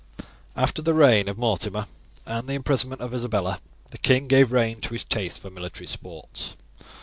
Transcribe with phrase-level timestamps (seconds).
[0.55, 1.85] "After the death of Mortimer
[2.25, 3.59] and the imprisonment of Isabella,
[3.91, 6.55] the king gave rein to his taste for military sports.